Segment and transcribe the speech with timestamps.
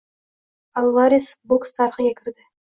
[0.81, 2.49] Alvares boks tarixiga kirdi